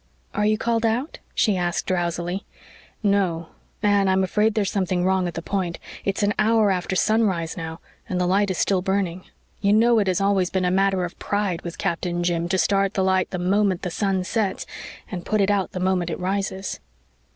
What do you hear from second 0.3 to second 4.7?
"Are you called out?" she asked drowsily. "No. Anne, I'm afraid